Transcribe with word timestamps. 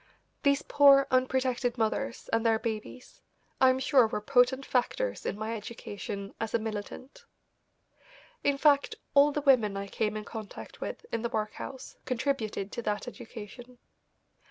These 0.41 0.63
poor, 0.63 1.05
unprotected 1.11 1.77
mothers 1.77 2.27
and 2.33 2.43
their 2.43 2.57
babies 2.57 3.21
I 3.61 3.69
am 3.69 3.77
sure 3.77 4.07
were 4.07 4.19
potent 4.19 4.65
factors 4.65 5.27
in 5.27 5.37
my 5.37 5.55
education 5.55 6.33
as 6.39 6.55
a 6.55 6.57
militant. 6.59 7.23
In 8.43 8.57
fact, 8.57 8.95
all 9.13 9.31
the 9.31 9.41
women 9.41 9.77
I 9.77 9.85
came 9.87 10.17
in 10.17 10.25
contact 10.25 10.81
with 10.81 11.05
in 11.11 11.21
the 11.21 11.29
workhouse 11.29 11.97
contributed 12.05 12.71
to 12.71 12.81
that 12.81 13.07
education. 13.07 13.77